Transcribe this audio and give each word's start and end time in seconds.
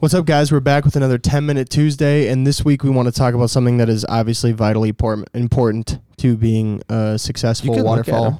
What's 0.00 0.14
up, 0.14 0.26
guys? 0.26 0.52
We're 0.52 0.60
back 0.60 0.84
with 0.84 0.94
another 0.94 1.18
10 1.18 1.44
Minute 1.44 1.70
Tuesday, 1.70 2.28
and 2.28 2.46
this 2.46 2.64
week 2.64 2.84
we 2.84 2.90
want 2.90 3.06
to 3.08 3.12
talk 3.12 3.34
about 3.34 3.50
something 3.50 3.78
that 3.78 3.88
is 3.88 4.06
obviously 4.08 4.52
vitally 4.52 4.94
important 5.34 5.98
to 6.18 6.36
being 6.36 6.82
a 6.88 7.18
successful 7.18 7.70
You 7.70 7.82
can 7.82 7.84
look 7.84 8.06
at 8.06 8.12
waterfall. 8.12 8.26
'em. 8.26 8.38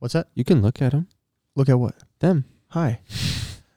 What's 0.00 0.12
that? 0.12 0.28
You 0.34 0.44
can 0.44 0.60
look 0.60 0.82
at 0.82 0.92
them. 0.92 1.08
Look 1.56 1.70
at 1.70 1.78
what? 1.78 1.94
Them. 2.20 2.44
Hi. 2.68 3.00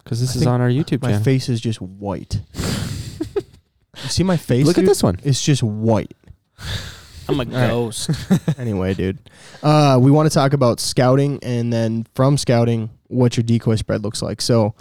Because 0.04 0.20
this 0.20 0.32
I 0.32 0.34
is 0.34 0.40
think 0.40 0.50
on 0.52 0.60
our 0.60 0.68
YouTube 0.70 1.02
My 1.04 1.12
channel. 1.12 1.24
face 1.24 1.48
is 1.48 1.62
just 1.62 1.82
white. 1.82 2.42
you 2.56 4.10
see 4.10 4.24
my 4.24 4.36
face? 4.38 4.66
Look 4.66 4.78
at 4.78 4.82
dude? 4.82 4.90
this 4.90 5.02
one. 5.02 5.18
It's 5.24 5.42
just 5.42 5.64
white. 5.64 6.14
I'm 7.30 7.36
a 7.40 7.46
right. 7.46 7.70
ghost. 7.70 8.10
anyway, 8.60 8.94
dude. 8.94 9.20
Uh, 9.64 9.98
we 10.02 10.12
want 10.12 10.30
to 10.30 10.34
talk 10.34 10.52
about 10.54 10.82
scouting, 10.82 11.40
and 11.44 11.72
then 11.72 12.06
from 12.14 12.38
scouting, 12.38 12.90
what 13.08 13.38
your 13.38 13.44
decoy 13.46 13.76
spread 13.78 14.04
looks 14.04 14.22
like. 14.22 14.42
So, 14.42 14.76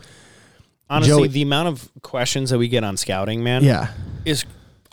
Honestly, 0.96 1.14
Joey- 1.24 1.28
the 1.28 1.42
amount 1.42 1.68
of 1.68 1.88
questions 2.02 2.50
that 2.50 2.58
we 2.58 2.68
get 2.68 2.84
on 2.84 2.96
scouting, 2.96 3.42
man, 3.42 3.62
yeah, 3.64 3.92
is 4.24 4.44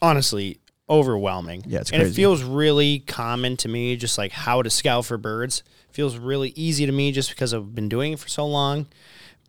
honestly 0.01 0.59
overwhelming. 0.89 1.63
Yeah, 1.67 1.79
it's 1.81 1.91
and 1.91 2.01
it 2.01 2.05
crazy. 2.05 2.15
feels 2.15 2.43
really 2.43 2.99
common 2.99 3.55
to 3.57 3.67
me, 3.69 3.95
just 3.95 4.17
like 4.17 4.31
how 4.31 4.61
to 4.61 4.69
scout 4.69 5.05
for 5.05 5.17
birds. 5.17 5.63
feels 5.91 6.15
really 6.17 6.53
easy 6.55 6.85
to 6.85 6.91
me 6.93 7.11
just 7.11 7.29
because 7.29 7.53
I've 7.53 7.75
been 7.75 7.89
doing 7.89 8.13
it 8.13 8.19
for 8.19 8.29
so 8.29 8.45
long. 8.47 8.87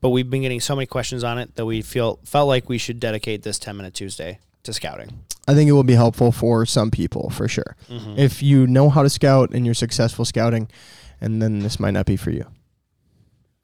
But 0.01 0.09
we've 0.11 0.29
been 0.29 0.43
getting 0.43 0.59
so 0.61 0.75
many 0.75 0.87
questions 0.87 1.23
on 1.23 1.39
it 1.39 1.55
that 1.55 1.65
we 1.65 1.83
feel 1.83 2.19
felt 2.25 2.49
like 2.49 2.69
we 2.69 2.79
should 2.79 2.99
dedicate 2.99 3.45
this 3.45 3.61
10 3.61 3.77
minute 3.77 3.95
Tuesday 3.95 4.41
to 4.65 4.73
scouting. 4.73 5.21
I 5.47 5.55
think 5.55 5.69
it 5.69 5.73
will 5.73 5.85
be 5.85 5.95
helpful 5.95 6.33
for 6.33 6.67
some 6.67 6.91
people 6.91 7.31
for 7.31 7.47
sure. 7.47 7.77
Mhm. 7.89 8.19
If 8.19 8.43
you 8.43 8.67
know 8.67 8.91
how 8.91 9.05
to 9.05 9.09
scout 9.11 9.51
and 9.53 9.65
you're 9.65 9.75
successful 9.77 10.25
scouting, 10.25 10.69
and 11.21 11.41
then 11.41 11.61
this 11.61 11.79
might 11.79 11.93
not 11.93 12.07
be 12.07 12.17
for 12.17 12.33
you. 12.33 12.45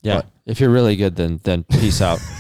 Yeah. 0.03 0.15
What? 0.17 0.27
If 0.47 0.61
you're 0.61 0.71
really 0.71 0.95
good, 0.95 1.17
then 1.17 1.41
then 1.43 1.65
peace 1.65 2.01
out. 2.01 2.21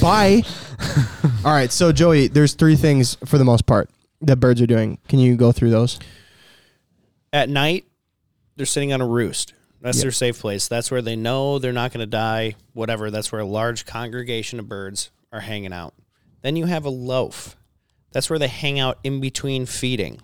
Bye. 0.00 0.42
All 1.44 1.52
right, 1.52 1.70
so 1.70 1.92
Joey, 1.92 2.28
there's 2.28 2.54
three 2.54 2.76
things 2.76 3.16
for 3.26 3.38
the 3.38 3.44
most 3.44 3.66
part 3.66 3.90
that 4.22 4.36
birds 4.36 4.60
are 4.60 4.66
doing. 4.66 4.98
Can 5.08 5.18
you 5.18 5.36
go 5.36 5.52
through 5.52 5.70
those? 5.70 5.98
At 7.32 7.48
night, 7.48 7.84
they're 8.56 8.66
sitting 8.66 8.92
on 8.92 9.00
a 9.00 9.06
roost. 9.06 9.54
That's 9.80 9.98
Yep. 9.98 10.02
their 10.02 10.12
safe 10.12 10.38
place. 10.40 10.68
That's 10.68 10.90
where 10.90 11.00
they 11.02 11.16
know 11.16 11.58
they're 11.58 11.72
not 11.72 11.92
going 11.92 12.00
to 12.00 12.06
die, 12.10 12.56
whatever. 12.74 13.10
That's 13.10 13.32
where 13.32 13.40
a 13.40 13.46
large 13.46 13.86
congregation 13.86 14.58
of 14.58 14.68
birds 14.68 15.10
are 15.32 15.40
hanging 15.40 15.72
out. 15.72 15.94
Then 16.42 16.56
you 16.56 16.66
have 16.66 16.84
a 16.84 16.90
loaf. 16.90 17.56
That's 18.12 18.28
where 18.28 18.38
they 18.38 18.48
hang 18.48 18.78
out 18.78 18.98
in 19.04 19.20
between 19.20 19.64
feeding, 19.66 20.20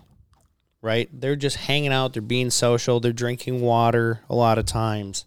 right? 0.81 1.09
They're 1.13 1.35
just 1.35 1.55
hanging 1.55 1.93
out. 1.93 2.13
They're 2.13 2.21
being 2.21 2.49
social. 2.49 2.99
They're 2.99 3.13
drinking 3.13 3.61
water 3.61 4.19
a 4.29 4.35
lot 4.35 4.57
of 4.57 4.65
times. 4.65 5.25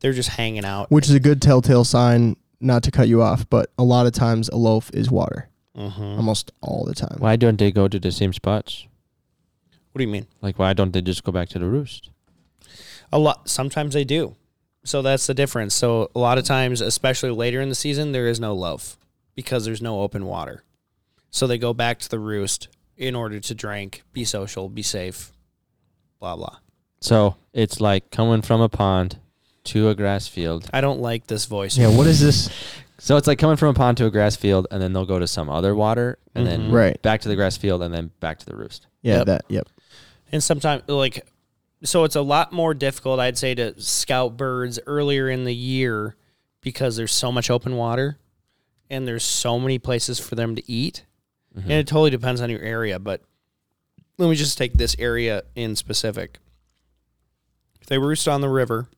They're 0.00 0.12
just 0.12 0.30
hanging 0.30 0.64
out. 0.64 0.90
Which 0.90 1.06
is 1.08 1.14
a 1.14 1.20
good 1.20 1.40
telltale 1.40 1.84
sign, 1.84 2.36
not 2.60 2.82
to 2.84 2.90
cut 2.90 3.08
you 3.08 3.22
off, 3.22 3.48
but 3.48 3.70
a 3.78 3.84
lot 3.84 4.06
of 4.06 4.12
times 4.12 4.48
a 4.48 4.56
loaf 4.56 4.90
is 4.94 5.10
water. 5.10 5.48
Mhm. 5.76 6.16
Almost 6.16 6.52
all 6.60 6.84
the 6.84 6.94
time. 6.94 7.16
why 7.18 7.36
don't 7.36 7.58
they 7.58 7.72
go 7.72 7.88
to 7.88 7.98
the 7.98 8.12
same 8.12 8.32
spots? 8.32 8.86
What 9.92 9.98
do 9.98 10.04
you 10.04 10.10
mean? 10.10 10.26
Like, 10.40 10.58
why 10.58 10.72
don't 10.72 10.92
they 10.92 11.00
just 11.02 11.24
go 11.24 11.32
back 11.32 11.48
to 11.50 11.58
the 11.58 11.66
roost? 11.66 12.10
A 13.12 13.18
lot. 13.18 13.48
Sometimes 13.48 13.94
they 13.94 14.04
do. 14.04 14.34
So 14.84 15.02
that's 15.02 15.26
the 15.26 15.34
difference. 15.34 15.74
So 15.74 16.10
a 16.14 16.18
lot 16.18 16.36
of 16.38 16.44
times, 16.44 16.80
especially 16.80 17.30
later 17.30 17.60
in 17.60 17.68
the 17.68 17.74
season, 17.74 18.12
there 18.12 18.26
is 18.26 18.38
no 18.40 18.54
loaf 18.54 18.98
because 19.34 19.64
there's 19.64 19.80
no 19.82 20.00
open 20.02 20.26
water. 20.26 20.62
So 21.30 21.46
they 21.46 21.58
go 21.58 21.72
back 21.74 21.98
to 22.00 22.08
the 22.08 22.18
roost 22.18 22.68
in 22.96 23.14
order 23.14 23.40
to 23.40 23.54
drink, 23.54 24.02
be 24.12 24.24
social, 24.24 24.68
be 24.68 24.82
safe, 24.82 25.32
blah 26.20 26.36
blah. 26.36 26.58
So 27.00 27.36
it's 27.52 27.80
like 27.80 28.10
coming 28.10 28.42
from 28.42 28.60
a 28.60 28.68
pond 28.68 29.18
to 29.64 29.88
a 29.88 29.94
grass 29.94 30.28
field. 30.28 30.68
I 30.72 30.80
don't 30.80 31.00
like 31.00 31.26
this 31.26 31.46
voice. 31.46 31.76
Yeah, 31.76 31.88
what 31.96 32.06
is 32.06 32.20
this? 32.20 32.50
So 32.98 33.16
it's 33.16 33.26
like 33.26 33.38
coming 33.38 33.56
from 33.56 33.68
a 33.70 33.74
pond 33.74 33.96
to 33.98 34.06
a 34.06 34.10
grass 34.10 34.36
field, 34.36 34.66
and 34.70 34.80
then 34.80 34.92
they'll 34.92 35.04
go 35.06 35.18
to 35.18 35.26
some 35.26 35.50
other 35.50 35.74
water, 35.74 36.18
and 36.34 36.46
then 36.46 36.68
Mhm. 36.68 36.72
Right. 36.72 37.02
back 37.02 37.22
to 37.22 37.28
the 37.28 37.34
grass 37.36 37.56
field, 37.56 37.82
and 37.82 37.92
then 37.92 38.10
back 38.20 38.38
to 38.38 38.46
the 38.46 38.56
roost. 38.56 38.86
Yeah, 39.02 39.18
Yep. 39.18 39.26
that. 39.26 39.44
Yep. 39.48 39.68
And 40.32 40.42
sometimes 40.42 40.82
like 40.88 41.26
so 41.82 42.04
it's 42.04 42.16
a 42.16 42.22
lot 42.22 42.50
more 42.50 42.72
difficult 42.72 43.20
I'd 43.20 43.36
say 43.36 43.54
to 43.56 43.78
scout 43.78 44.38
birds 44.38 44.80
earlier 44.86 45.28
in 45.28 45.44
the 45.44 45.54
year 45.54 46.16
because 46.62 46.96
there's 46.96 47.12
so 47.12 47.30
much 47.30 47.50
open 47.50 47.76
water 47.76 48.16
and 48.88 49.06
there's 49.06 49.22
so 49.24 49.58
many 49.60 49.78
places 49.78 50.18
for 50.18 50.34
them 50.34 50.56
to 50.56 50.62
eat. 50.70 51.04
Mhm. 51.54 51.62
And 51.64 51.72
it 51.72 51.86
totally 51.86 52.08
depends 52.08 52.40
on 52.40 52.48
your 52.48 52.60
area, 52.62 52.98
but 52.98 53.20
let 54.16 54.30
me 54.30 54.34
just 54.34 54.56
take 54.56 54.72
this 54.74 54.96
area 54.98 55.42
in 55.54 55.76
specific. 55.76 56.38
If 57.82 57.86
they 57.88 57.98
roost 57.98 58.26
on 58.28 58.40
the 58.40 58.48
river 58.48 58.88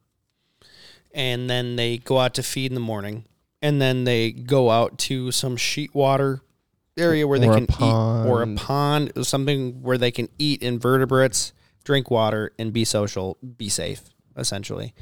and 1.17 1.49
then 1.51 1.75
they 1.77 1.97
go 1.97 2.21
out 2.21 2.35
to 2.35 2.43
feed 2.45 2.71
in 2.71 2.75
the 2.75 2.81
morning 2.81 3.25
and 3.63 3.81
then 3.81 4.05
they 4.05 4.31
go 4.31 4.71
out 4.71 4.99
to 4.99 5.33
some 5.33 5.57
sheet 5.57 5.95
water 5.95 6.43
area 6.99 7.27
where 7.27 7.39
they 7.39 7.49
Or 7.49 7.55
can 7.55 7.65
eat 7.65 7.83
or 7.83 8.43
a 8.43 8.47
pond. 8.47 8.59
pond 8.59 9.13
or 9.17 9.25
something 9.25 9.83
where 9.83 9.99
they 9.99 10.11
can 10.11 10.29
eat 10.39 10.63
invertebrates, 10.63 11.53
drink 11.85 12.11
water 12.11 12.53
and 12.59 12.73
be 12.73 12.85
social, 12.85 13.39
be 13.57 13.69
safe 13.69 14.03
essentially. 14.37 14.95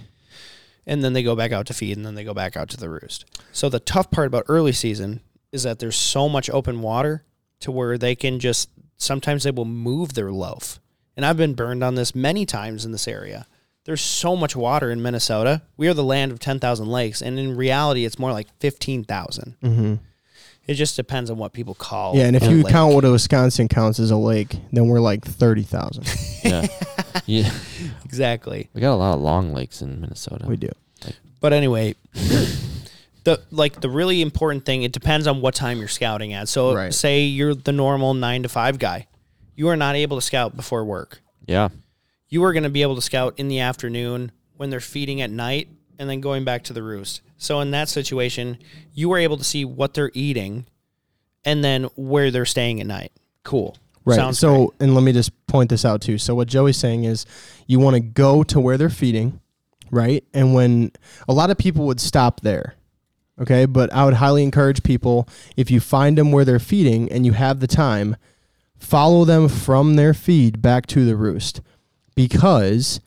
And 0.87 1.03
then 1.03 1.15
they 1.15 1.23
go 1.23 1.35
back 1.35 1.51
out 1.51 1.67
to 1.67 1.75
feed 1.75 1.97
and 1.97 2.07
then 2.07 2.15
they 2.15 2.25
go 2.25 2.35
back 2.35 2.57
out 2.57 2.69
to 2.71 2.77
the 2.77 2.89
roost. 2.89 3.25
So 3.53 3.69
the 3.69 3.81
tough 3.81 4.11
part 4.11 4.29
about 4.29 4.45
early 4.49 4.73
season 4.73 5.21
is 5.51 5.65
that 5.65 5.79
there's 5.81 5.97
so 5.97 6.29
much 6.29 6.49
open 6.51 6.81
water 6.81 7.25
to 7.61 7.73
where 7.73 7.99
they 7.99 8.15
can 8.15 8.39
just 8.39 8.71
sometimes 8.97 9.43
they 9.43 9.51
will 9.51 9.65
move 9.65 10.15
their 10.15 10.31
loaf. 10.31 10.79
And 11.17 11.25
I've 11.27 11.37
been 11.37 11.55
burned 11.55 11.83
on 11.83 11.97
this 11.97 12.15
many 12.15 12.45
times 12.47 12.85
in 12.85 12.93
this 12.93 13.09
area. 13.09 13.47
There's 13.85 14.01
so 14.01 14.35
much 14.35 14.57
water 14.57 14.91
in 14.91 15.03
Minnesota. 15.03 15.63
We 15.77 15.89
are 15.89 15.95
the 15.95 16.05
land 16.05 16.33
of 16.33 16.39
10,000 16.41 16.87
lakes, 16.87 17.21
and 17.21 17.39
in 17.39 17.57
reality, 17.57 18.05
it's 18.05 18.19
more 18.19 18.33
like 18.33 18.49
15,000. 18.61 19.57
Mm-hmm. 19.63 19.95
It 20.67 20.75
just 20.75 20.97
depends 20.97 21.31
on 21.31 21.37
what 21.37 21.53
people 21.53 21.75
call. 21.75 22.17
Yeah, 22.17 22.25
and 22.25 22.35
if 22.35 22.43
a 22.43 22.51
you 22.51 22.63
lake. 22.63 22.73
count 22.73 22.95
what 22.95 23.05
a 23.05 23.11
Wisconsin 23.11 23.69
counts 23.69 24.01
as 24.01 24.11
a 24.11 24.17
lake, 24.17 24.57
then 24.73 24.89
we're 24.89 24.99
like 25.01 25.23
thirty 25.23 25.63
thousand. 25.63 26.07
Yeah. 26.43 26.67
yeah. 27.27 27.51
exactly. 28.07 28.69
We 28.75 28.81
got 28.81 28.95
a 28.95 28.97
lot 28.97 29.15
of 29.15 29.21
long 29.21 29.53
lakes 29.55 29.83
in 29.83 30.01
Minnesota. 30.01 30.47
we 30.47 30.57
do. 30.57 30.71
But 31.41 31.53
anyway, 31.53 31.95
the 33.25 33.41
like 33.51 33.81
the 33.83 33.91
really 33.91 34.23
important 34.23 34.65
thing, 34.65 34.83
it 34.85 34.93
depends 34.93 35.27
on 35.27 35.41
what 35.43 35.55
time 35.55 35.79
you're 35.79 35.89
scouting 35.89 36.33
at. 36.33 36.49
So 36.49 36.75
Right. 36.75 36.93
say 36.95 37.25
you're 37.25 37.55
the 37.55 37.73
normal 37.73 38.15
nine 38.15 38.43
to 38.43 38.49
five 38.49 38.79
guy, 38.79 39.07
you 39.55 39.69
are 39.69 39.77
not 39.77 39.97
able 39.97 40.17
to 40.17 40.23
scout 40.23 40.57
before 40.57 40.85
work. 40.85 41.21
Yeah. 41.47 41.69
You 42.35 42.43
are 42.43 42.53
going 42.53 42.65
to 42.65 42.69
be 42.69 42.83
able 42.83 42.97
to 42.97 43.01
scout 43.01 43.35
in 43.37 43.47
the 43.47 43.61
afternoon 43.61 44.33
when 44.57 44.69
they're 44.69 44.81
feeding 44.81 45.21
at 45.21 45.31
night 45.31 45.69
and 46.01 46.11
then 46.11 46.21
going 46.21 46.43
back 46.43 46.65
to 46.65 46.73
the 46.73 46.83
roost. 46.83 47.23
So 47.37 47.61
in 47.61 47.71
that 47.71 47.89
situation, 47.89 48.59
you 48.93 49.13
are 49.13 49.19
able 49.19 49.37
to 49.37 49.45
see 49.45 49.65
what 49.65 49.95
they're 49.95 50.11
eating 50.15 50.67
and 51.45 51.63
then 51.63 51.85
where 51.95 52.33
they're 52.33 52.45
staying 52.45 52.81
at 52.81 52.89
night. 52.89 53.13
Cool. 53.45 53.77
Right. 54.05 54.17
Sounds 54.17 54.41
so, 54.41 54.67
great. 54.67 54.71
and 54.81 54.97
let 54.97 55.05
me 55.05 55.13
just 55.13 55.31
point 55.47 55.71
this 55.71 55.85
out 55.85 56.01
too. 56.01 56.19
So, 56.19 56.35
what 56.35 56.49
Joey's 56.49 56.77
saying 56.77 57.05
is, 57.05 57.25
you 57.69 57.79
want 57.79 57.95
to 57.95 58.01
go 58.01 58.43
to 58.43 58.59
where 58.59 58.77
they're 58.77 58.91
feeding, 58.91 59.39
right? 59.93 60.25
And 60.35 60.55
when 60.55 60.91
a 61.29 61.33
lot 61.33 61.51
of 61.53 61.57
people 61.57 61.87
would 61.87 62.01
stop 62.01 62.41
there, 62.41 62.75
okay, 63.41 63.65
but 63.65 63.93
I 63.93 64.05
would 64.05 64.15
highly 64.15 64.43
encourage 64.43 64.83
people 64.83 65.29
if 65.57 65.71
you 65.71 65.79
find 65.79 66.19
them 66.19 66.33
where 66.33 66.45
they're 66.45 66.59
feeding 66.59 67.13
and 67.13 67.25
you 67.25 67.31
have 67.35 67.61
the 67.61 67.69
time, 67.69 68.17
follow 68.77 69.25
them 69.25 69.49
from 69.49 69.95
their 69.95 70.13
feed 70.15 70.61
back 70.61 70.87
to 70.87 71.05
the 71.05 71.15
roost, 71.15 71.61
because 72.15 73.01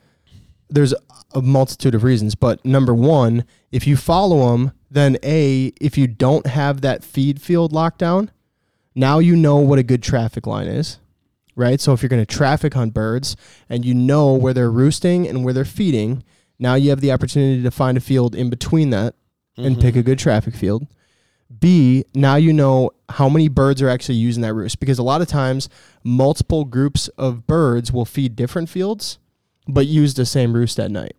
there's 0.70 0.94
a 1.34 1.42
multitude 1.42 1.94
of 1.94 2.02
reasons. 2.04 2.34
But 2.34 2.64
number 2.64 2.94
one, 2.94 3.44
if 3.70 3.86
you 3.86 3.96
follow 3.96 4.50
them, 4.52 4.72
then 4.90 5.16
a 5.22 5.72
if 5.80 5.98
you 5.98 6.06
don't 6.06 6.46
have 6.46 6.80
that 6.80 7.04
feed 7.04 7.40
field 7.40 7.72
locked 7.72 7.98
down, 7.98 8.30
now 8.94 9.18
you 9.18 9.36
know 9.36 9.56
what 9.58 9.78
a 9.78 9.82
good 9.82 10.02
traffic 10.02 10.46
line 10.46 10.66
is, 10.66 10.98
right? 11.54 11.80
So 11.80 11.92
if 11.92 12.02
you're 12.02 12.08
going 12.08 12.24
to 12.24 12.34
traffic 12.34 12.74
hunt 12.74 12.94
birds 12.94 13.36
and 13.68 13.84
you 13.84 13.94
know 13.94 14.32
where 14.34 14.54
they're 14.54 14.70
roosting 14.70 15.26
and 15.28 15.44
where 15.44 15.52
they're 15.54 15.64
feeding, 15.64 16.24
now 16.58 16.74
you 16.74 16.90
have 16.90 17.00
the 17.00 17.12
opportunity 17.12 17.62
to 17.62 17.70
find 17.70 17.96
a 17.96 18.00
field 18.00 18.34
in 18.34 18.50
between 18.50 18.90
that 18.90 19.14
and 19.56 19.76
Mhm. 19.76 19.80
pick 19.80 19.96
a 19.96 20.02
good 20.02 20.18
traffic 20.18 20.54
field. 20.54 20.86
B, 21.60 22.04
now 22.14 22.36
you 22.36 22.52
know 22.52 22.90
how 23.08 23.28
many 23.28 23.48
birds 23.48 23.80
are 23.80 23.88
actually 23.88 24.16
using 24.16 24.42
that 24.42 24.54
roost 24.54 24.80
because 24.80 24.98
a 24.98 25.02
lot 25.02 25.22
of 25.22 25.28
times 25.28 25.68
multiple 26.04 26.64
groups 26.64 27.08
of 27.16 27.46
birds 27.46 27.90
will 27.90 28.04
feed 28.04 28.36
different 28.36 28.68
fields 28.68 29.18
but 29.68 29.86
use 29.86 30.14
the 30.14 30.26
same 30.26 30.54
roost 30.54 30.80
at 30.80 30.90
night. 30.90 31.14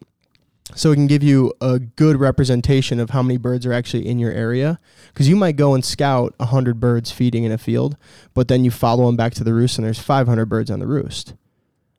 So 0.75 0.91
it 0.91 0.95
can 0.95 1.07
give 1.07 1.23
you 1.23 1.53
a 1.61 1.79
good 1.79 2.17
representation 2.17 2.99
of 2.99 3.11
how 3.11 3.23
many 3.23 3.37
birds 3.37 3.65
are 3.65 3.73
actually 3.73 4.07
in 4.07 4.19
your 4.19 4.31
area 4.31 4.79
because 5.07 5.27
you 5.27 5.35
might 5.35 5.55
go 5.55 5.73
and 5.73 5.83
scout 5.83 6.33
100 6.37 6.79
birds 6.79 7.11
feeding 7.11 7.43
in 7.43 7.51
a 7.51 7.57
field, 7.57 7.97
but 8.33 8.47
then 8.47 8.63
you 8.63 8.69
follow 8.69 9.05
them 9.05 9.15
back 9.15 9.33
to 9.35 9.43
the 9.43 9.53
roost 9.53 9.77
and 9.77 9.85
there's 9.85 9.99
500 9.99 10.45
birds 10.45 10.69
on 10.69 10.79
the 10.79 10.87
roost. 10.87 11.33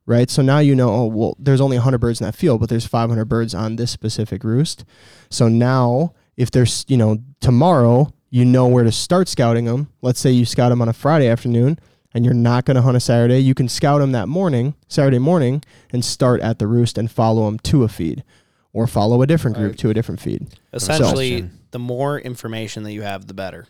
Right? 0.06 0.31
So 0.31 0.43
now 0.43 0.59
you 0.59 0.75
know, 0.75 0.91
oh, 0.91 1.06
well, 1.06 1.37
there's 1.38 1.61
only 1.61 1.77
100 1.79 1.99
birds 1.99 2.21
in 2.21 2.27
that 2.27 2.37
field, 2.37 2.61
but 2.61 2.69
there's 2.69 2.87
500 2.87 3.25
birds 3.27 3.55
on 3.55 3.77
this 3.77 3.91
specific 3.91 4.44
roost. 4.44 4.85
So 5.31 5.49
now 5.49 6.15
if 6.37 6.50
there's, 6.50 6.85
you 6.88 6.97
know, 6.97 7.19
tomorrow, 7.41 8.12
you 8.31 8.44
know 8.44 8.67
where 8.69 8.85
to 8.85 8.93
start 8.93 9.29
scouting 9.29 9.65
them. 9.65 9.88
Let's 10.03 10.21
say 10.21 10.31
you 10.31 10.44
scout 10.44 10.71
them 10.71 10.81
on 10.81 10.88
a 10.88 10.93
Friday 10.93 11.29
afternoon 11.29 11.79
and 12.15 12.25
you're 12.25 12.35
not 12.35 12.65
going 12.65 12.75
to 12.77 12.82
hunt 12.82 12.97
a 12.97 13.00
Saturday, 13.00 13.38
you 13.38 13.55
can 13.55 13.69
scout 13.69 14.00
them 14.00 14.12
that 14.12 14.29
morning, 14.29 14.75
Saturday 14.88 15.19
morning, 15.19 15.62
and 15.93 16.05
start 16.05 16.41
at 16.41 16.59
the 16.59 16.67
roost 16.67 16.99
and 16.99 17.11
follow 17.11 17.44
them 17.47 17.59
to 17.61 17.85
a 17.85 17.88
feed 17.88 18.25
or 18.73 18.87
follow 18.87 19.23
a 19.23 19.27
different 19.27 19.56
group 19.56 19.71
Right. 19.73 19.79
to 19.79 19.91
a 19.91 19.94
different 19.94 20.21
feed. 20.21 20.47
Essentially, 20.73 21.43
So- 21.43 21.49
the 21.73 21.79
more 21.79 22.19
information 22.19 22.82
that 22.85 22.93
you 22.93 23.03
have, 23.03 23.27
the 23.27 23.35
better. 23.35 23.67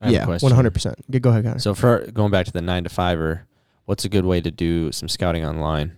Have 0.00 0.12
yeah, 0.12 0.24
one 0.24 0.52
hundred 0.52 0.72
percent. 0.72 0.96
Go 1.20 1.30
ahead, 1.30 1.44
Connor. 1.44 1.58
So 1.58 1.74
for 1.74 2.10
going 2.12 2.30
back 2.30 2.46
to 2.46 2.52
the 2.52 2.62
nine 2.62 2.84
to 2.84 2.88
fiver, 2.88 3.42
what's 3.84 4.04
a 4.04 4.08
good 4.08 4.24
way 4.24 4.40
to 4.40 4.50
do 4.50 4.92
some 4.92 5.08
scouting 5.08 5.44
online? 5.44 5.92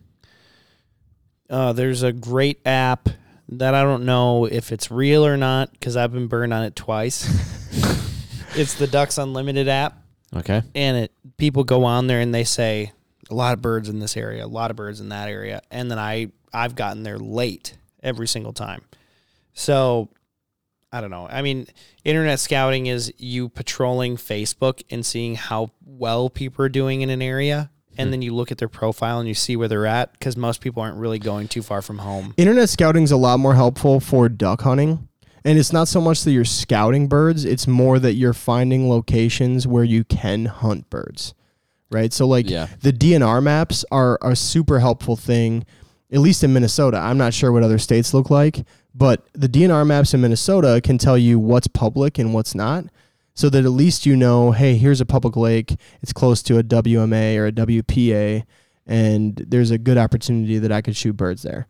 Uh, 1.49 1.73
there's 1.73 2.03
a 2.03 2.13
great 2.13 2.61
app 2.67 3.09
that 3.51 3.75
I 3.75 3.83
don't 3.83 4.05
know 4.05 4.47
if 4.47 4.73
it's 4.73 4.91
real 4.91 5.25
or 5.27 5.37
not 5.37 5.71
because 5.73 5.97
I've 5.97 6.13
been 6.13 6.27
burned 6.27 6.53
on 6.55 6.65
it 6.65 6.75
twice. 6.75 7.29
it's 8.57 8.75
the 8.75 8.87
Ducks 8.87 9.19
Unlimited 9.19 9.69
app, 9.69 9.99
Okay. 10.35 10.63
and 10.75 10.97
it 10.97 11.13
people 11.37 11.65
go 11.65 11.85
on 11.85 12.07
there 12.07 12.21
and 12.21 12.35
they 12.35 12.45
say 12.45 12.93
a 13.31 13.35
lot 13.35 13.55
of 13.55 13.63
birds 13.63 13.89
in 13.89 13.99
this 13.99 14.17
area, 14.17 14.45
a 14.45 14.47
lot 14.47 14.71
of 14.71 14.77
birds 14.77 15.01
in 15.01 15.09
that 15.11 15.29
area, 15.29 15.63
and 15.71 15.91
then 15.91 15.99
I 15.99 16.29
I've 16.53 16.75
gotten 16.75 17.03
there 17.03 17.19
late 17.19 17.77
every 18.03 18.29
single 18.29 18.53
time. 18.53 18.83
So 19.55 20.09
I 20.93 21.01
don't 21.01 21.11
know. 21.11 21.27
I 21.31 21.41
mean, 21.41 21.67
internet 22.05 22.39
scouting 22.41 22.87
is 22.87 23.13
you 23.17 23.49
patrolling 23.49 24.17
Facebook 24.17 24.83
and 24.91 25.05
seeing 25.05 25.37
how 25.37 25.71
well 25.85 26.29
people 26.29 26.65
are 26.65 26.69
doing 26.69 27.01
in 27.01 27.11
an 27.11 27.23
area. 27.23 27.71
And 27.97 28.09
hmm. 28.09 28.11
then 28.11 28.23
you 28.23 28.35
look 28.35 28.51
at 28.51 28.59
their 28.59 28.69
profile 28.69 29.19
and 29.19 29.29
you 29.29 29.35
see 29.35 29.57
where 29.57 29.69
they're 29.69 29.87
at 29.87 30.13
because 30.13 30.37
most 30.37 30.61
people 30.61 30.83
aren't 30.83 30.97
really 30.97 31.19
going 31.19 31.49
too 31.49 31.63
far 31.63 31.83
from 31.83 31.99
home. 31.99 32.35
Internet 32.37 32.69
scouting 32.69 33.03
is 33.03 33.13
a 33.13 33.17
lot 33.17 33.39
more 33.39 33.55
helpful 33.55 34.01
for 34.01 34.29
duck 34.29 34.63
hunting. 34.63 35.09
And 35.45 35.59
it's 35.59 35.73
not 35.73 35.89
so 35.89 36.01
much 36.01 36.23
that 36.25 36.33
you're 36.33 36.45
scouting 36.45 37.09
birds, 37.09 37.45
it's 37.45 37.67
more 37.67 37.99
that 37.99 38.15
you're 38.15 38.33
finding 38.33 38.89
locations 38.89 39.67
where 39.67 39.85
you 39.85 40.05
can 40.05 40.47
hunt 40.47 40.89
birds. 40.91 41.35
Right? 41.91 42.13
So 42.13 42.27
like 42.27 42.49
Yeah. 42.49 42.69
the 42.81 42.93
DNR 42.93 43.43
maps 43.43 43.85
are 43.91 44.19
a 44.23 44.35
super 44.37 44.79
helpful 44.79 45.17
thing 45.17 45.65
at 46.13 46.21
least 46.21 46.45
in 46.45 46.53
Minnesota. 46.53 46.99
I'm 46.99 47.17
not 47.17 47.33
sure 47.33 47.51
what 47.53 47.63
other 47.63 47.79
states 47.79 48.13
look 48.13 48.29
like, 48.29 48.67
but 48.95 49.27
the 49.33 49.49
DNR 49.49 49.87
maps 49.87 50.13
in 50.13 50.21
Minnesota 50.21 50.79
can 50.85 50.99
tell 50.99 51.17
you 51.17 51.39
what's 51.39 51.69
public 51.69 52.19
and 52.19 52.35
what's 52.35 52.55
not. 52.55 52.85
So 53.35 53.49
that 53.49 53.65
at 53.65 53.71
least 53.71 54.05
you 54.05 54.15
know, 54.15 54.53
hey, 54.53 54.77
here's 54.77 55.01
a 55.01 55.07
public 55.07 55.37
lake. 55.37 55.75
It's 56.03 56.13
close 56.13 56.43
to 56.43 56.59
a 56.59 56.63
WMA 56.63 57.39
or 57.39 57.47
a 57.47 57.53
WPA, 57.53 58.45
and 58.87 59.37
there's 59.37 59.71
a 59.71 59.79
good 59.79 59.97
opportunity 59.97 60.59
that 60.59 60.71
I 60.71 60.83
could 60.83 60.97
shoot 60.97 61.17
birds 61.17 61.41
there. 61.43 61.67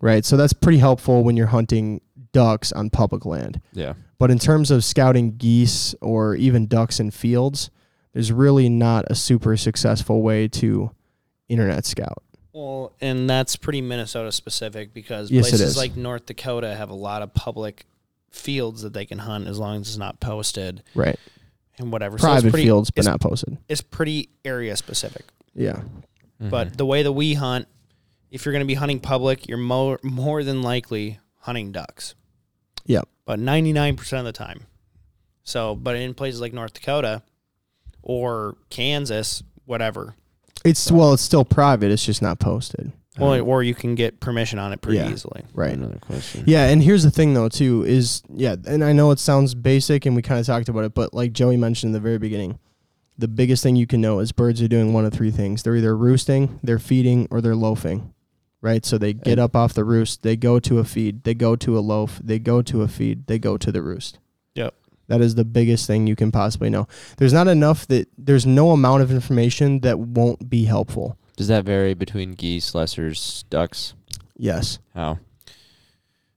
Right? 0.00 0.24
So 0.24 0.36
that's 0.36 0.52
pretty 0.52 0.78
helpful 0.78 1.24
when 1.24 1.36
you're 1.36 1.46
hunting 1.46 2.00
ducks 2.32 2.72
on 2.72 2.90
public 2.90 3.24
land. 3.24 3.60
Yeah. 3.72 3.94
But 4.18 4.30
in 4.30 4.38
terms 4.38 4.70
of 4.70 4.84
scouting 4.84 5.36
geese 5.36 5.94
or 6.00 6.34
even 6.36 6.66
ducks 6.66 7.00
in 7.00 7.10
fields, 7.10 7.70
there's 8.12 8.32
really 8.32 8.68
not 8.68 9.04
a 9.08 9.14
super 9.14 9.56
successful 9.56 10.22
way 10.22 10.48
to 10.48 10.90
internet 11.48 11.84
scout. 11.84 12.22
Well, 12.52 12.92
and 13.02 13.28
that's 13.28 13.56
pretty 13.56 13.82
Minnesota 13.82 14.32
specific 14.32 14.94
because 14.94 15.30
Yes, 15.30 15.50
places 15.50 15.76
like 15.76 15.96
North 15.96 16.24
Dakota 16.26 16.74
have 16.74 16.88
a 16.88 16.94
lot 16.94 17.20
of 17.22 17.34
public 17.34 17.84
fields 18.30 18.82
that 18.82 18.94
they 18.94 19.04
can 19.04 19.18
hunt 19.18 19.46
as 19.46 19.58
long 19.58 19.80
as 19.82 19.88
it's 19.88 19.96
not 19.98 20.20
posted 20.20 20.82
Right. 20.94 21.18
and 21.78 21.92
whatever. 21.92 22.16
so 22.18 22.24
Private 22.26 22.46
it's 22.46 22.52
pretty, 22.52 22.66
fields, 22.66 22.90
but 22.90 23.00
it's, 23.00 23.06
not 23.08 23.20
posted. 23.20 23.58
it's 23.68 23.82
pretty 23.82 24.30
area 24.44 24.76
specific. 24.76 25.24
Yeah. 25.54 25.72
Mm-hmm. 26.40 26.48
But 26.50 26.76
the 26.78 26.86
way 26.86 27.02
that 27.02 27.12
we 27.12 27.34
hunt, 27.34 27.68
if 28.36 28.44
you're 28.44 28.52
going 28.52 28.60
to 28.64 28.66
be 28.66 28.74
hunting 28.74 29.00
public, 29.00 29.48
you're 29.48 29.58
more 29.58 29.98
more 30.02 30.44
than 30.44 30.62
likely 30.62 31.18
hunting 31.40 31.72
ducks. 31.72 32.14
Yep. 32.84 33.08
But 33.24 33.40
99% 33.40 34.18
of 34.20 34.24
the 34.24 34.32
time. 34.32 34.60
So, 35.42 35.74
but 35.74 35.96
in 35.96 36.14
places 36.14 36.40
like 36.40 36.52
North 36.52 36.74
Dakota 36.74 37.22
or 38.02 38.56
Kansas, 38.70 39.42
whatever, 39.64 40.14
It's 40.64 40.90
well, 40.92 41.12
it's 41.14 41.22
still 41.22 41.44
private. 41.44 41.90
It's 41.90 42.04
just 42.04 42.22
not 42.22 42.38
posted. 42.38 42.92
well, 43.18 43.32
uh-huh. 43.32 43.42
or 43.42 43.62
you 43.62 43.74
can 43.74 43.94
get 43.94 44.20
permission 44.20 44.58
on 44.58 44.72
it 44.72 44.80
pretty 44.82 44.98
Yeah. 44.98 45.10
easily. 45.10 45.42
Right. 45.54 45.72
Another 45.72 45.98
question. 45.98 46.44
Yeah, 46.46 46.66
and 46.68 46.82
here's 46.82 47.02
the 47.02 47.10
thing 47.10 47.32
though 47.34 47.48
too 47.48 47.84
is 47.86 48.22
yeah, 48.28 48.56
and 48.66 48.84
I 48.84 48.92
know 48.92 49.10
it 49.12 49.18
sounds 49.18 49.54
basic 49.54 50.04
and 50.06 50.14
we 50.14 50.20
kind 50.22 50.38
of 50.38 50.46
talked 50.46 50.68
about 50.68 50.84
it, 50.84 50.94
but 50.94 51.14
like 51.14 51.32
Joey 51.32 51.56
mentioned 51.56 51.88
in 51.88 51.92
the 51.94 52.00
very 52.00 52.18
beginning, 52.18 52.58
the 53.18 53.28
biggest 53.28 53.62
thing 53.62 53.76
you 53.76 53.86
can 53.86 54.00
know 54.02 54.18
is 54.18 54.30
birds 54.32 54.60
are 54.60 54.68
doing 54.68 54.92
one 54.92 55.06
of 55.06 55.12
three 55.14 55.30
things. 55.30 55.62
They're 55.62 55.76
either 55.76 55.96
roosting, 55.96 56.60
they're 56.62 56.78
feeding, 56.78 57.26
or 57.30 57.40
they're 57.40 57.56
loafing. 57.56 58.12
Right? 58.66 58.84
So 58.84 58.98
they 58.98 59.12
get 59.12 59.38
up 59.38 59.54
off 59.54 59.74
the 59.74 59.84
roost, 59.84 60.22
they 60.24 60.34
go 60.34 60.58
to 60.58 60.80
a 60.80 60.84
feed, 60.84 61.22
they 61.22 61.34
go 61.34 61.54
to 61.54 61.78
a 61.78 61.80
loaf, 61.80 62.20
they 62.24 62.40
go 62.40 62.62
to 62.62 62.82
a 62.82 62.88
feed, 62.88 63.28
they 63.28 63.38
go 63.38 63.56
to 63.56 63.70
the 63.70 63.80
roost. 63.80 64.18
Yep. 64.56 64.74
That 65.06 65.20
is 65.20 65.36
the 65.36 65.44
biggest 65.44 65.86
thing 65.86 66.08
you 66.08 66.16
can 66.16 66.32
possibly 66.32 66.68
know. 66.68 66.88
There's 67.16 67.32
not 67.32 67.46
enough 67.46 67.86
that 67.86 68.08
there's 68.18 68.44
no 68.44 68.72
amount 68.72 69.02
of 69.04 69.12
information 69.12 69.82
that 69.82 70.00
won't 70.00 70.50
be 70.50 70.64
helpful. 70.64 71.16
Does 71.36 71.46
that 71.46 71.64
vary 71.64 71.94
between 71.94 72.32
geese, 72.32 72.72
lessers, 72.72 73.44
ducks? 73.50 73.94
Yes. 74.36 74.80
How? 74.94 75.20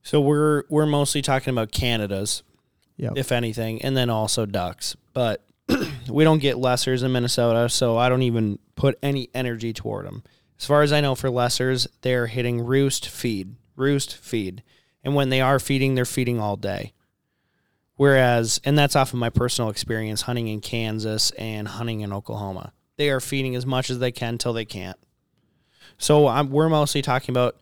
So 0.03 0.21
we're 0.21 0.65
we're 0.69 0.85
mostly 0.85 1.23
talking 1.23 1.51
about 1.51 1.71
Canada's, 1.71 2.43
Yep. 2.97 3.13
if 3.15 3.31
anything, 3.31 3.81
and 3.81 3.97
then 3.97 4.11
also 4.11 4.45
ducks. 4.45 4.95
But 5.13 5.43
we 6.07 6.23
don't 6.23 6.39
get 6.39 6.57
lessers 6.57 7.03
in 7.03 7.11
Minnesota, 7.11 7.69
so 7.69 7.97
I 7.97 8.07
don't 8.07 8.21
even 8.21 8.59
put 8.75 8.99
any 9.01 9.29
energy 9.33 9.73
toward 9.73 10.05
them. 10.05 10.21
As 10.59 10.65
far 10.65 10.81
as 10.81 10.91
I 10.91 11.01
know, 11.01 11.15
for 11.15 11.29
lessers, 11.29 11.87
they're 12.01 12.27
hitting 12.27 12.61
roost, 12.61 13.07
feed, 13.07 13.55
roost, 13.75 14.15
feed, 14.17 14.61
and 15.03 15.15
when 15.15 15.29
they 15.29 15.39
are 15.41 15.59
feeding, 15.59 15.95
they're 15.95 16.05
feeding 16.05 16.39
all 16.39 16.57
day. 16.57 16.93
Whereas, 17.95 18.59
and 18.63 18.77
that's 18.77 18.95
off 18.95 19.13
of 19.13 19.19
my 19.19 19.29
personal 19.29 19.69
experience 19.69 20.23
hunting 20.23 20.47
in 20.47 20.61
Kansas 20.61 21.31
and 21.31 21.67
hunting 21.67 22.01
in 22.01 22.13
Oklahoma. 22.13 22.73
They 22.97 23.09
are 23.09 23.19
feeding 23.19 23.55
as 23.55 23.65
much 23.65 23.89
as 23.89 23.99
they 23.99 24.11
can 24.11 24.37
till 24.37 24.53
they 24.53 24.65
can't. 24.65 24.97
So 25.97 26.27
I'm, 26.27 26.49
we're 26.49 26.69
mostly 26.69 27.01
talking 27.01 27.33
about 27.33 27.57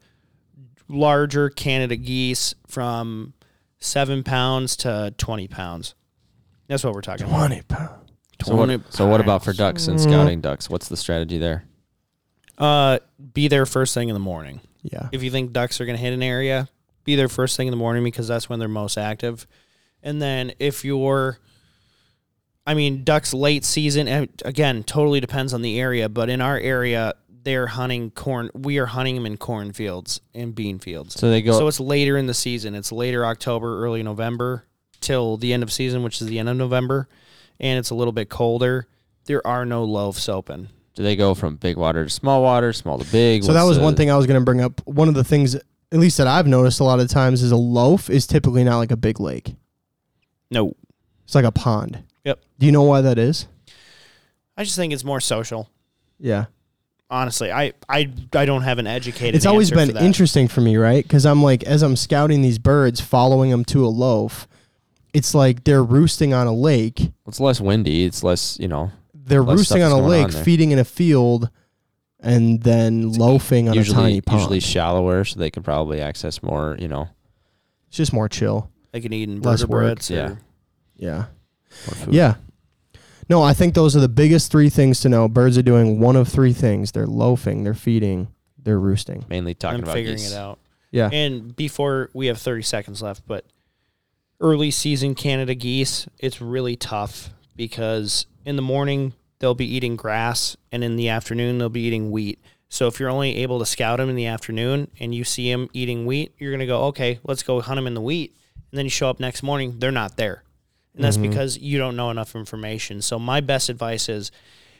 larger 0.88 1.50
Canada 1.50 1.96
geese 1.96 2.54
from 2.68 3.34
seven 3.80 4.24
pounds 4.24 4.76
to 4.78 5.14
20 5.18 5.48
pounds. 5.48 5.96
That's 6.68 6.84
what 6.84 6.94
we're 6.94 7.02
talking 7.02 7.26
about. 7.28 7.38
Twenty 7.38 7.62
pounds. 7.64 8.12
So 8.44 8.56
what, 8.56 8.66
20 8.66 8.84
so 8.90 9.08
what 9.08 9.20
about 9.22 9.44
for 9.44 9.54
ducks 9.54 9.88
and 9.88 9.98
Mm. 9.98 10.04
scouting 10.04 10.42
ducks? 10.42 10.70
What's 10.70 10.88
the 10.90 10.98
strategy 10.98 11.38
there? 11.40 11.64
Uh, 12.58 13.00
be 13.34 13.48
there 13.48 13.66
first 13.66 13.94
thing 13.94 14.10
in 14.10 14.14
the 14.14 14.20
morning. 14.20 14.62
Yeah. 14.82 15.10
If 15.12 15.24
you 15.24 15.32
think 15.32 15.54
ducks 15.54 15.80
are 15.80 15.86
going 15.86 15.98
to 15.98 16.04
hit 16.04 16.14
an 16.14 16.24
area, 16.24 16.70
be 17.04 17.16
there 17.16 17.30
first 17.30 17.58
thing 17.58 17.68
in 17.68 17.72
the 17.72 17.78
morning 17.78 18.04
because 18.04 18.28
that's 18.28 18.50
when 18.50 18.60
they're 18.60 18.68
most 18.68 18.98
active. 18.98 19.48
And 20.02 20.22
then 20.22 20.54
if 20.60 20.86
you're, 20.86 21.40
I 22.66 22.74
mean, 22.74 23.04
ducks 23.04 23.34
late 23.34 23.66
season, 23.66 24.08
and 24.08 24.30
again, 24.46 24.84
totally 24.84 25.20
depends 25.20 25.54
on 25.54 25.62
the 25.62 25.80
area, 25.80 26.10
but 26.10 26.30
in 26.30 26.42
our 26.42 26.58
area, 26.58 27.14
they're 27.30 27.68
hunting 27.68 28.12
corn. 28.12 28.50
We 28.54 28.78
are 28.78 28.86
hunting 28.86 29.16
them 29.16 29.26
in 29.26 29.38
cornfields 29.38 30.20
and 30.34 30.54
bean 30.54 30.80
fields. 30.80 31.16
So 31.16 31.30
they 31.30 31.42
go. 31.42 31.58
So 31.58 31.68
it's 31.68 31.80
later 31.80 32.18
in 32.18 32.28
the 32.28 32.34
season. 32.34 32.76
It's 32.76 32.92
later 32.92 33.26
October, 33.26 33.84
early 33.84 34.04
November 34.04 34.66
till 35.00 35.38
the 35.38 35.54
end 35.54 35.64
of 35.64 35.72
season, 35.72 36.04
which 36.04 36.22
is 36.22 36.28
the 36.28 36.40
end 36.40 36.50
of 36.50 36.58
November, 36.58 37.08
and 37.60 37.80
it's 37.80 37.90
a 37.90 37.96
little 37.96 38.12
bit 38.12 38.30
colder. 38.30 38.88
There 39.26 39.46
are 39.46 39.66
no 39.66 39.86
loafs 39.86 40.28
open. 40.28 40.70
Do 40.98 41.04
they 41.04 41.16
go 41.16 41.36
from 41.36 41.58
big 41.58 41.78
water 41.78 42.04
to 42.06 42.10
small 42.10 42.42
water, 42.42 42.74
small 42.74 42.98
to 42.98 43.06
big? 43.12 43.44
So 43.44 43.54
that 43.54 43.62
was 43.64 43.78
the- 43.78 43.84
one 43.84 43.96
thing 43.96 44.10
I 44.10 44.18
was 44.18 44.26
going 44.26 44.40
to 44.42 44.44
bring 44.44 44.62
up. 44.62 44.82
One 44.88 45.08
of 45.08 45.14
the 45.14 45.24
things, 45.24 45.54
at 45.56 45.64
least 45.92 46.18
that 46.18 46.26
I've 46.26 46.48
noticed 46.48 46.80
a 46.80 46.84
lot 46.84 47.00
of 47.00 47.08
times, 47.08 47.44
is 47.44 47.52
a 47.52 47.56
loaf 47.56 48.10
is 48.10 48.26
typically 48.26 48.64
not 48.64 48.80
like 48.80 48.90
a 48.92 48.98
big 48.98 49.20
lake. 49.20 49.56
No, 50.50 50.74
It's 51.26 51.36
like 51.36 51.46
a 51.46 51.52
pond. 51.52 52.04
Yep. 52.26 52.40
Do 52.58 52.66
you 52.66 52.72
know 52.72 52.82
why 52.82 53.02
that 53.02 53.20
is? 53.20 53.48
I 54.58 54.64
just 54.64 54.76
think 54.76 54.92
it's 54.92 55.04
more 55.04 55.22
social. 55.22 55.70
Yeah. 56.20 56.46
Honestly, 57.12 57.52
I 57.52 57.74
I, 57.88 58.10
I 58.34 58.46
don't 58.46 58.64
have 58.64 58.80
an 58.80 58.88
educated. 58.88 59.36
It's 59.36 59.46
always 59.46 59.72
answer 59.72 59.76
been 59.76 59.88
for 59.90 59.94
that. 60.00 60.04
interesting 60.04 60.48
for 60.48 60.62
me, 60.62 60.78
right? 60.78 61.04
Because 61.04 61.26
I'm 61.28 61.44
like, 61.44 61.64
as 61.64 61.84
I'm 61.84 61.96
scouting 61.96 62.42
these 62.42 62.58
birds, 62.58 63.00
following 63.00 63.52
them 63.52 63.64
to 63.66 63.86
a 63.86 63.88
loaf, 63.88 64.48
it's 65.14 65.36
like 65.36 65.64
they're 65.64 65.84
roosting 65.84 66.34
on 66.34 66.48
a 66.48 66.54
lake. 66.54 67.12
It's 67.28 67.40
less 67.40 67.62
windy. 67.62 68.04
It's 68.06 68.24
less, 68.24 68.58
you 68.60 68.68
know, 68.68 68.92
They're 69.28 69.44
Less 69.44 69.58
roosting 69.60 69.78
stuff 69.82 69.92
on 69.94 69.98
is 70.00 70.06
a 70.06 70.08
going 70.08 70.20
on 70.20 70.24
lake, 70.26 70.32
there. 70.34 70.44
feeding 70.44 70.72
in 70.72 70.80
a 70.80 70.84
field, 70.86 71.50
and 72.20 72.62
then 72.64 73.12
loafing 73.14 73.68
on 73.70 73.76
a 73.76 73.78
usually 73.78 73.96
tiny 73.96 74.22
pond. 74.22 74.40
usually 74.42 74.60
shallower, 74.60 75.24
so 75.26 75.40
they 75.40 75.52
can 75.52 75.64
probably 75.64 76.02
access 76.02 76.42
more. 76.42 76.76
You 76.80 76.88
know, 76.88 77.10
it's 77.90 77.98
just 77.98 78.14
more 78.14 78.28
chill. 78.30 78.70
They 78.92 79.02
can 79.02 79.14
eat 79.14 79.30
Less 79.30 79.62
work. 79.66 79.82
invertebrates. 79.82 80.10
Yeah. 80.10 80.30
or- 80.32 80.40
Yeah. 80.96 81.16
more 81.88 81.96
food. 82.06 82.14
Yeah. 82.14 82.36
No, 83.30 83.44
I 83.44 83.54
think 83.54 83.74
those 83.74 83.96
are 83.96 84.00
the 84.00 84.08
biggest 84.08 84.50
three 84.52 84.70
things 84.70 85.02
to 85.02 85.10
know. 85.10 85.28
Birds 85.28 85.58
are 85.58 85.62
doing 85.62 86.00
one 86.00 86.16
of 86.16 86.30
three 86.30 86.54
things. 86.54 86.94
They're 86.94 87.06
loafing, 87.06 87.64
they're 87.66 87.74
feeding, 87.74 88.30
they're 88.58 88.80
roosting. 88.80 89.26
Mainly 89.30 89.54
talking 89.54 89.80
I'm 89.80 89.84
about 89.84 89.94
figuring 89.96 90.18
geese. 90.18 90.32
it 90.32 90.38
out. 90.38 90.60
Yeah. 90.92 91.10
And 91.12 91.54
before 91.54 92.10
we 92.14 92.28
have 92.28 92.38
30 92.40 92.62
seconds 92.62 93.02
left, 93.02 93.24
but 93.28 93.44
early 94.40 94.72
season 94.72 95.14
Canada 95.14 95.54
geese, 95.56 96.08
it's 96.20 96.40
really 96.40 96.78
tough 96.78 97.32
because 97.56 98.26
in 98.48 98.56
the 98.56 98.62
morning 98.62 99.14
they'll 99.40 99.54
be 99.54 99.76
eating 99.76 99.96
grass 99.96 100.56
and 100.72 100.84
in 100.84 100.96
the 100.96 101.10
afternoon 101.10 101.58
they'll 101.58 101.70
be 101.70 101.82
eating 101.82 102.10
wheat. 102.10 102.40
So 102.70 102.88
if 102.88 103.00
you're 103.00 103.10
only 103.10 103.38
able 103.38 103.60
to 103.60 103.66
scout 103.66 103.98
them 103.98 104.10
in 104.10 104.16
the 104.16 104.26
afternoon 104.26 104.90
and 105.00 105.14
you 105.14 105.24
see 105.24 105.52
them 105.52 105.70
eating 105.74 106.06
wheat, 106.06 106.34
you're 106.38 106.52
going 106.52 106.62
to 106.62 106.66
go, 106.66 106.86
"Okay, 106.86 107.20
let's 107.24 107.44
go 107.44 107.62
hunt 107.62 107.78
them 107.78 107.88
in 107.88 107.94
the 107.94 108.02
wheat." 108.02 108.36
And 108.72 108.78
then 108.78 108.86
you 108.86 108.90
show 108.90 109.10
up 109.10 109.20
next 109.20 109.44
morning, 109.44 109.76
they're 109.80 109.92
not 109.92 110.18
there. 110.18 110.44
And 110.96 111.04
that's 111.04 111.18
mm-hmm. 111.18 111.30
because 111.30 111.58
you 111.58 111.78
don't 111.78 111.96
know 111.96 112.10
enough 112.10 112.36
information. 112.36 113.02
So 113.02 113.20
my 113.20 113.40
best 113.42 113.70
advice 113.70 114.10
is 114.10 114.32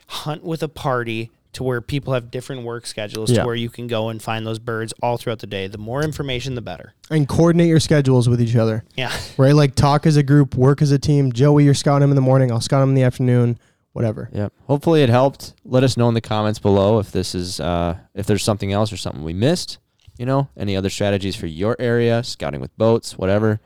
hunt 0.08 0.44
with 0.44 0.64
a 0.64 0.68
party 0.68 1.30
to 1.58 1.64
where 1.64 1.82
people 1.82 2.14
have 2.14 2.30
different 2.30 2.62
work 2.64 2.86
schedules 2.86 3.32
Yeah. 3.32 3.42
to 3.42 3.46
where 3.48 3.56
you 3.56 3.68
can 3.70 3.88
go 3.88 4.10
and 4.10 4.22
find 4.22 4.46
those 4.46 4.60
birds 4.60 4.94
all 5.02 5.18
throughout 5.18 5.40
the 5.40 5.48
day. 5.48 5.66
The 5.68 5.80
more 5.80 6.04
information, 6.04 6.54
the 6.54 6.62
better. 6.62 6.94
And 7.10 7.28
coordinate 7.28 7.68
your 7.68 7.80
schedules 7.80 8.30
with 8.30 8.40
each 8.40 8.56
other. 8.56 8.84
Yeah. 8.96 9.12
Right? 9.38 9.54
Like 9.56 9.74
talk 9.76 10.06
as 10.06 10.18
a 10.18 10.24
group, 10.24 10.56
work 10.56 10.82
as 10.84 10.92
a 10.92 11.00
team. 11.00 11.32
Joey, 11.32 11.64
you're 11.66 11.74
scouting 11.74 12.04
him 12.04 12.12
in 12.12 12.16
the 12.16 12.22
morning. 12.22 12.52
I'll 12.52 12.62
scout 12.62 12.82
him 12.84 12.90
in 12.90 12.96
the 12.96 13.04
afternoon. 13.04 13.58
Whatever. 13.94 14.30
Yep. 14.32 14.54
Hopefully 14.68 15.02
it 15.02 15.10
helped. 15.10 15.54
Let 15.66 15.84
us 15.84 15.98
know 15.98 16.08
in 16.08 16.14
the 16.14 16.22
comments 16.22 16.60
below 16.60 17.00
if 17.00 17.12
this 17.12 17.34
is 17.34 17.60
uh, 17.60 17.98
if 18.14 18.28
there's 18.28 18.44
something 18.44 18.72
else 18.72 18.94
or 18.94 18.98
something 18.98 19.24
we 19.24 19.34
missed. 19.34 19.80
You 20.20 20.28
know, 20.28 20.50
any 20.56 20.76
other 20.78 20.90
strategies 20.92 21.36
for 21.36 21.48
your 21.48 21.76
area, 21.80 22.24
scouting 22.24 22.62
with 22.62 22.76
boats, 22.78 23.18
whatever. 23.18 23.60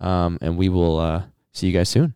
Um, 0.00 0.38
and 0.40 0.56
we 0.56 0.68
will 0.70 0.98
uh, 0.98 1.22
see 1.52 1.66
you 1.66 1.72
guys 1.74 1.88
soon. 1.90 2.14